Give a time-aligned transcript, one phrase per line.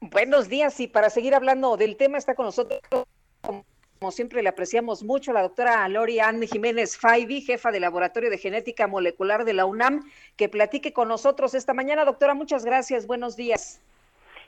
[0.00, 2.80] Buenos días y para seguir hablando del tema está con nosotros,
[3.42, 8.38] como siempre le apreciamos mucho, la doctora Lori Anne Jiménez Faibi, jefa del Laboratorio de
[8.38, 12.06] Genética Molecular de la UNAM, que platique con nosotros esta mañana.
[12.06, 13.06] Doctora, muchas gracias.
[13.06, 13.82] Buenos días.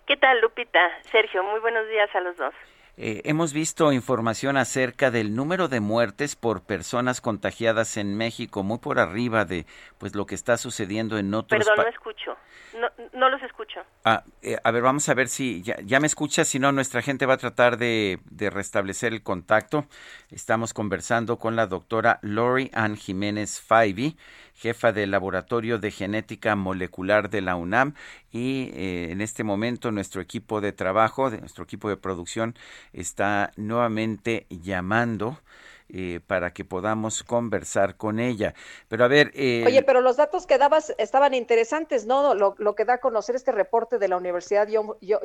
[0.06, 0.80] ¿Qué tal, Lupita?
[1.10, 2.54] Sergio, muy buenos días a los dos.
[2.98, 8.78] Eh, hemos visto información acerca del número de muertes por personas contagiadas en México, muy
[8.78, 9.64] por arriba de
[9.98, 12.36] pues lo que está sucediendo en otros Perdón, no escucho.
[12.78, 13.80] No, no los escucho.
[14.04, 17.02] Ah, eh, a ver, vamos a ver si ya, ya me escucha, si no, nuestra
[17.02, 19.86] gente va a tratar de, de, restablecer el contacto.
[20.30, 24.16] Estamos conversando con la doctora Lori Ann Jiménez Faibi,
[24.62, 27.94] jefa del Laboratorio de Genética Molecular de la UNAM
[28.30, 32.54] y eh, en este momento nuestro equipo de trabajo, de nuestro equipo de producción
[32.92, 35.40] está nuevamente llamando
[35.88, 38.54] eh, para que podamos conversar con ella.
[38.88, 39.30] Pero a ver...
[39.34, 42.34] Eh, Oye, pero los datos que dabas estaban interesantes, ¿no?
[42.34, 44.68] Lo, lo que da a conocer este reporte de la Universidad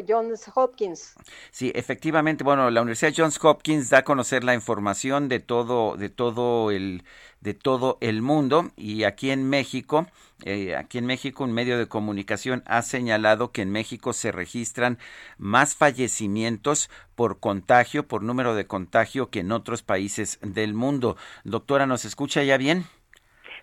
[0.08, 1.16] Johns Hopkins.
[1.52, 6.10] Sí, efectivamente, bueno, la Universidad Johns Hopkins da a conocer la información de todo, de
[6.10, 7.04] todo el
[7.42, 10.08] de todo el mundo y aquí en México,
[10.44, 15.00] eh, aquí en México un medio de comunicación ha señalado que en México se registran
[15.38, 21.18] más fallecimientos por contagio, por número de contagio que en otros países del mundo.
[21.44, 22.86] Doctora, ¿nos escucha ya bien?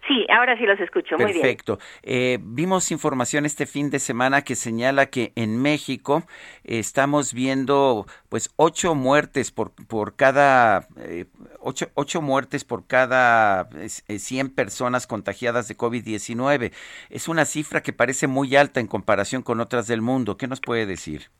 [0.07, 1.17] Sí, ahora sí los escucho.
[1.17, 1.41] Muy bien.
[1.41, 1.79] Perfecto.
[2.03, 6.25] Eh, vimos información este fin de semana que señala que en México
[6.63, 11.25] estamos viendo pues ocho muertes por, por cada eh,
[11.61, 16.73] ocho, ocho, muertes por cada eh, 100 personas contagiadas de COVID-19.
[17.09, 20.37] Es una cifra que parece muy alta en comparación con otras del mundo.
[20.37, 21.31] ¿Qué nos puede decir?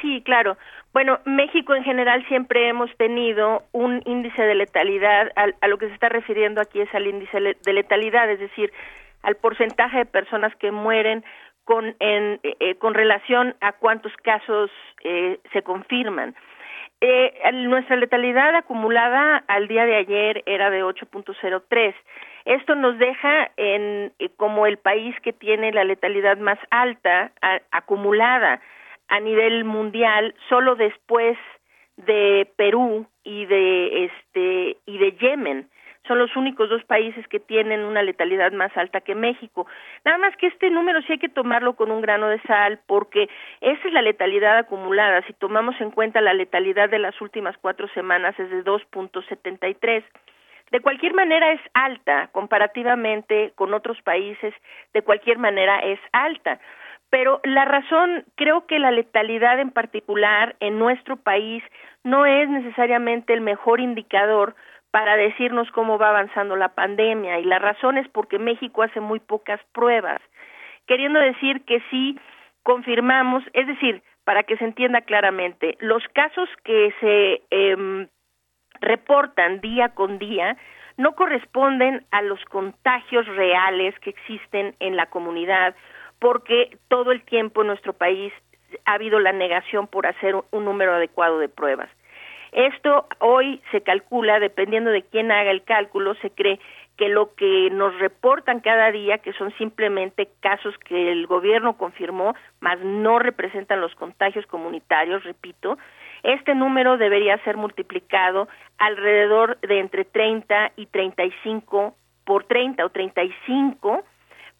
[0.00, 0.56] Sí, claro.
[0.92, 5.94] Bueno, México en general siempre hemos tenido un índice de letalidad, a, lo que se
[5.94, 8.72] está refiriendo aquí es al índice de letalidad, es decir,
[9.22, 11.24] al porcentaje de personas que mueren
[11.64, 14.70] con, en, eh, con relación a cuántos casos
[15.04, 16.34] eh, se confirman.
[17.00, 21.94] Eh, nuestra letalidad acumulada al día de ayer era de 8.03.
[22.44, 27.60] Esto nos deja en eh, como el país que tiene la letalidad más alta a,
[27.70, 28.60] acumulada
[29.08, 31.36] a nivel mundial solo después
[31.96, 35.68] de Perú y de este y de Yemen
[36.08, 39.66] son los únicos dos países que tienen una letalidad más alta que México.
[40.04, 43.28] Nada más que este número sí hay que tomarlo con un grano de sal porque
[43.60, 45.22] esa es la letalidad acumulada.
[45.26, 50.02] Si tomamos en cuenta la letalidad de las últimas cuatro semanas es de 2.73.
[50.70, 54.54] De cualquier manera es alta comparativamente con otros países,
[54.92, 56.58] de cualquier manera es alta.
[57.10, 61.62] Pero la razón, creo que la letalidad en particular en nuestro país
[62.04, 64.54] no es necesariamente el mejor indicador
[64.90, 69.20] para decirnos cómo va avanzando la pandemia y la razón es porque México hace muy
[69.20, 70.20] pocas pruebas,
[70.86, 72.18] queriendo decir que sí
[72.62, 78.08] confirmamos, es decir, para que se entienda claramente, los casos que se eh,
[78.80, 80.56] reportan día con día
[80.96, 85.74] no corresponden a los contagios reales que existen en la comunidad
[86.18, 88.32] porque todo el tiempo en nuestro país
[88.84, 91.88] ha habido la negación por hacer un número adecuado de pruebas.
[92.52, 96.58] Esto hoy se calcula, dependiendo de quién haga el cálculo, se cree
[96.96, 102.34] que lo que nos reportan cada día, que son simplemente casos que el gobierno confirmó,
[102.60, 105.78] más no representan los contagios comunitarios, repito,
[106.24, 114.04] este número debería ser multiplicado alrededor de entre 30 y 35 por 30 o 35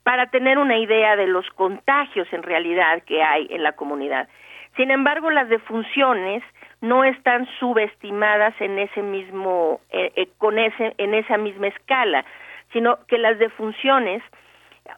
[0.08, 4.26] para tener una idea de los contagios en realidad que hay en la comunidad.
[4.74, 6.42] Sin embargo, las defunciones
[6.80, 12.24] no están subestimadas en ese mismo eh, eh, con ese en esa misma escala,
[12.72, 14.22] sino que las defunciones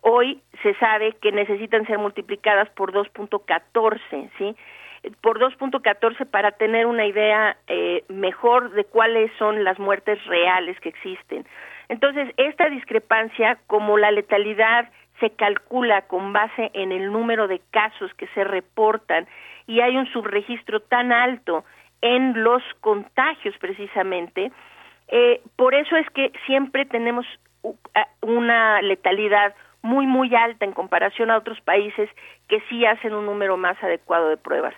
[0.02, 4.54] hoy se sabe que necesitan ser multiplicadas por 2.14, ¿sí?
[5.22, 10.90] Por 2.14 para tener una idea eh, mejor de cuáles son las muertes reales que
[10.90, 11.44] existen.
[11.88, 14.88] Entonces, esta discrepancia, como la letalidad
[15.20, 19.28] se calcula con base en el número de casos que se reportan
[19.66, 21.64] y hay un subregistro tan alto
[22.02, 24.50] en los contagios precisamente,
[25.08, 27.26] eh, por eso es que siempre tenemos
[28.22, 32.08] una letalidad muy, muy alta en comparación a otros países
[32.48, 34.74] que sí hacen un número más adecuado de pruebas.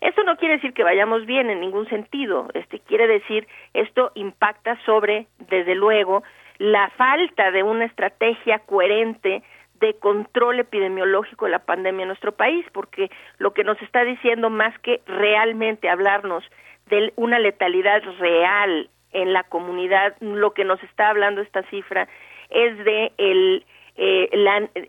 [0.00, 4.78] Esto no quiere decir que vayamos bien en ningún sentido, este quiere decir esto impacta
[4.86, 6.22] sobre, desde luego,
[6.58, 9.42] la falta de una estrategia coherente
[9.80, 14.50] de control epidemiológico de la pandemia en nuestro país, porque lo que nos está diciendo
[14.50, 16.44] más que realmente hablarnos
[16.86, 22.08] de una letalidad real en la comunidad, lo que nos está hablando esta cifra
[22.50, 23.64] es de el,
[23.96, 24.28] eh,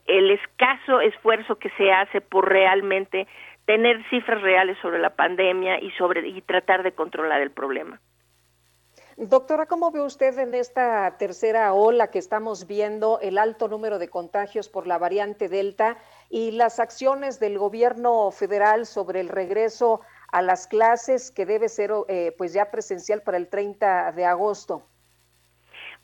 [0.07, 3.27] el escaso esfuerzo que se hace por realmente
[3.65, 7.99] tener cifras reales sobre la pandemia y sobre y tratar de controlar el problema.
[9.23, 14.09] Doctora, ¿cómo ve usted en esta tercera ola que estamos viendo el alto número de
[14.09, 15.99] contagios por la variante Delta
[16.31, 20.01] y las acciones del gobierno federal sobre el regreso
[20.31, 24.87] a las clases que debe ser eh, pues ya presencial para el 30 de agosto?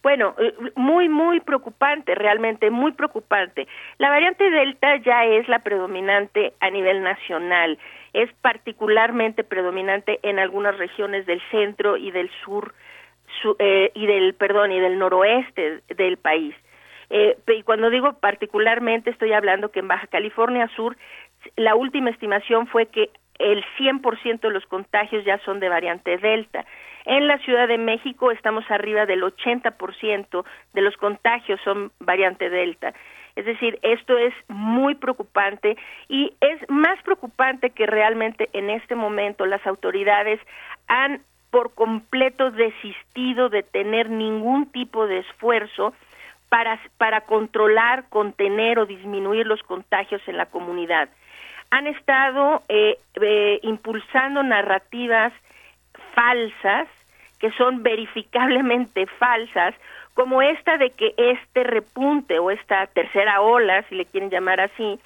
[0.04, 0.36] Bueno,
[0.76, 3.68] muy, muy preocupante, realmente muy preocupante.
[3.98, 7.80] La variante Delta ya es la predominante a nivel nacional,
[8.14, 12.76] es particularmente predominante en algunas regiones del centro y del sur
[13.60, 16.56] eh, y del, perdón, y del noroeste del país.
[17.10, 20.98] Eh, y cuando digo particularmente, estoy hablando que en Baja California Sur,
[21.56, 26.66] la última estimación fue que el 100% de los contagios ya son de variante Delta.
[27.06, 30.44] En la Ciudad de México estamos arriba del 80%
[30.74, 32.94] de los contagios son variante Delta.
[33.36, 35.78] Es decir, esto es muy preocupante
[36.10, 40.42] y es más preocupante que realmente en este momento las autoridades
[40.88, 41.22] han
[41.58, 45.92] por completo desistido de tener ningún tipo de esfuerzo
[46.50, 51.10] para, para controlar, contener o disminuir los contagios en la comunidad.
[51.72, 55.34] Han estado eh, eh, impulsando narrativas
[56.14, 56.88] falsas,
[57.40, 59.74] que son verificablemente falsas,
[60.14, 65.00] como esta de que este repunte o esta tercera ola, si le quieren llamar así,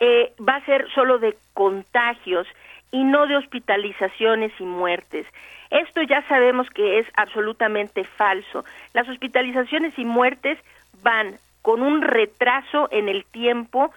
[0.00, 2.46] eh, va a ser solo de contagios
[2.90, 5.26] y no de hospitalizaciones y muertes.
[5.70, 8.64] Esto ya sabemos que es absolutamente falso.
[8.94, 10.58] Las hospitalizaciones y muertes
[11.02, 13.90] van con un retraso en el tiempo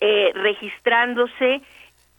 [0.00, 1.62] eh, registrándose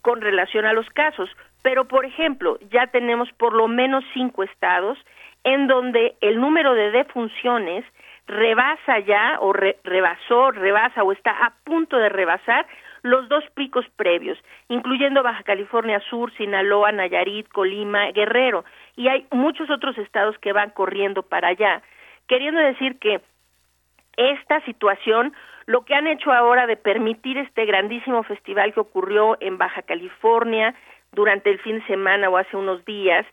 [0.02, 1.30] con relación a los casos.
[1.62, 4.98] Pero, por ejemplo, ya tenemos por lo menos cinco estados
[5.44, 7.84] en donde el número de defunciones
[8.26, 12.66] rebasa ya o rebasó, rebasa o está a punto de rebasar
[13.02, 14.38] los dos picos previos,
[14.68, 18.64] incluyendo Baja California Sur, Sinaloa, Nayarit, Colima, Guerrero,
[18.96, 21.82] y hay muchos otros estados que van corriendo para allá,
[22.26, 23.20] queriendo decir que
[24.16, 25.34] esta situación,
[25.66, 30.74] lo que han hecho ahora de permitir este grandísimo festival que ocurrió en Baja California
[31.12, 33.26] durante el fin de semana o hace unos días,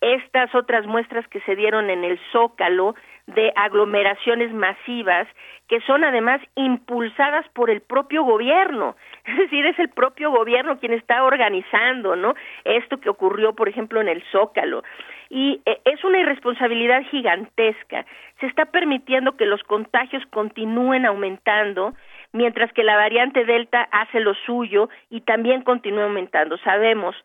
[0.00, 2.94] estas otras muestras que se dieron en el Zócalo
[3.26, 5.26] de aglomeraciones masivas
[5.68, 8.96] que son además impulsadas por el propio gobierno.
[9.24, 12.34] Es decir, es el propio gobierno quien está organizando, ¿no?
[12.64, 14.82] Esto que ocurrió, por ejemplo, en el Zócalo.
[15.30, 18.04] Y eh, es una irresponsabilidad gigantesca.
[18.40, 21.94] Se está permitiendo que los contagios continúen aumentando
[22.32, 26.58] mientras que la variante Delta hace lo suyo y también continúa aumentando.
[26.58, 27.16] Sabemos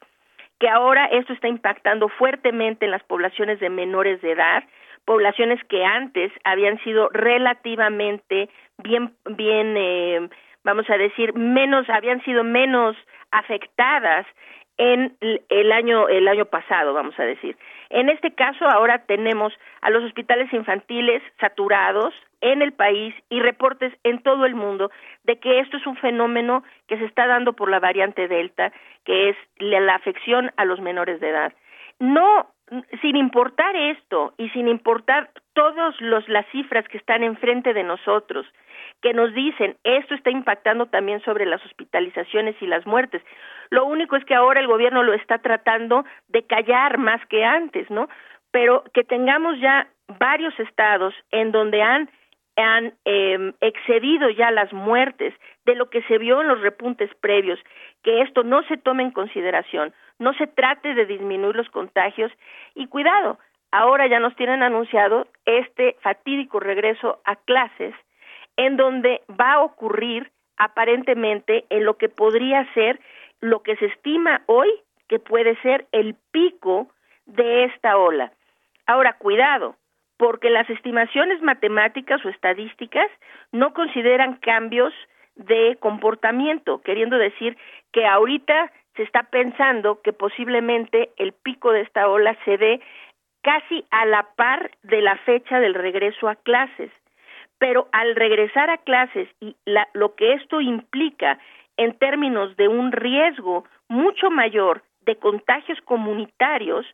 [0.60, 4.64] que ahora esto está impactando fuertemente en las poblaciones de menores de edad,
[5.06, 10.30] poblaciones que antes habían sido relativamente bien, bien, eh,
[10.64, 12.96] vamos a decir, menos, habían sido menos
[13.32, 14.26] afectadas
[14.78, 15.18] en
[15.50, 17.58] el año el año pasado, vamos a decir.
[17.90, 23.94] En este caso ahora tenemos a los hospitales infantiles saturados en el país y reportes
[24.04, 24.92] en todo el mundo
[25.24, 28.72] de que esto es un fenómeno que se está dando por la variante Delta,
[29.06, 31.54] que es la afección a los menores de edad.
[32.00, 32.48] No
[33.02, 38.46] sin importar esto y sin importar todas las cifras que están enfrente de nosotros,
[39.02, 43.24] que nos dicen esto está impactando también sobre las hospitalizaciones y las muertes.
[43.70, 47.90] Lo único es que ahora el gobierno lo está tratando de callar más que antes,
[47.90, 48.08] ¿no?
[48.52, 49.88] Pero que tengamos ya
[50.20, 52.10] varios estados en donde han
[52.60, 55.34] han eh, excedido ya las muertes
[55.66, 57.60] de lo que se vio en los repuntes previos,
[58.04, 62.32] que esto no se tome en consideración, no se trate de disminuir los contagios
[62.76, 63.40] y cuidado,
[63.72, 67.94] ahora ya nos tienen anunciado este fatídico regreso a clases
[68.58, 73.00] en donde va a ocurrir aparentemente en lo que podría ser
[73.40, 74.70] lo que se estima hoy
[75.08, 76.88] que puede ser el pico
[77.26, 78.32] de esta ola.
[78.86, 79.76] Ahora, cuidado,
[80.20, 83.10] porque las estimaciones matemáticas o estadísticas
[83.54, 84.94] no consideran cambios
[85.38, 87.58] de comportamiento, queriendo decir
[87.94, 92.82] que ahorita se está pensando que posiblemente el pico de esta ola se dé
[93.44, 96.92] casi a la par de la fecha del regreso a clases.
[97.58, 99.54] pero al regresar a clases y
[99.94, 101.40] lo que esto implica
[101.76, 106.86] en términos de un riesgo mucho mayor de contagios comunitarios,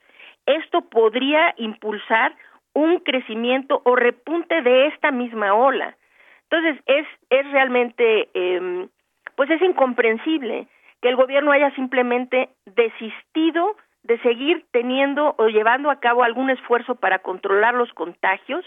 [0.48, 2.36] esto podría impulsar
[2.76, 5.98] un crecimiento o repunte de esta misma ola.
[6.44, 8.88] Entonces es es realmente eh,
[9.36, 10.68] pues es incomprensible
[11.02, 16.96] que el gobierno haya simplemente desistido de seguir teniendo o llevando a cabo algún esfuerzo
[16.96, 18.64] para controlar los contagios,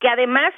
[0.00, 0.52] que además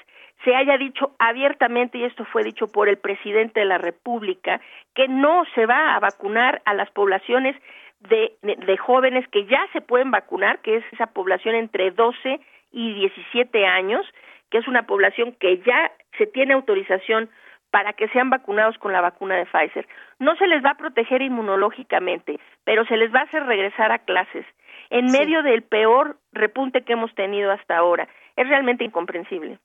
[0.45, 4.61] se haya dicho abiertamente, y esto fue dicho por el presidente de la República,
[4.95, 7.55] que no se va a vacunar a las poblaciones
[8.01, 12.41] de, de, jóvenes que ya se pueden vacunar, que es esa población entre 12
[12.75, 14.05] y 17 años,
[14.51, 17.31] que es una población que ya se tiene autorización
[17.71, 19.87] para que sean vacunados con la vacuna de Pfizer.
[20.19, 24.01] No se les va a proteger inmunológicamente, pero se les va a hacer regresar a
[24.01, 24.45] clases
[24.91, 28.09] en medio del peor repunte que hemos tenido hasta ahora.
[28.37, 29.59] Es realmente incomprensible.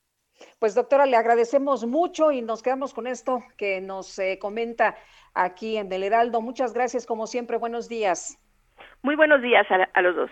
[0.60, 4.96] Pues doctora, le agradecemos mucho y nos quedamos con esto que nos eh, comenta
[5.34, 6.42] aquí en Del Heraldo.
[6.42, 7.58] Muchas gracias, como siempre.
[7.58, 8.38] Buenos días.
[9.02, 10.32] Muy buenos días a, a los dos.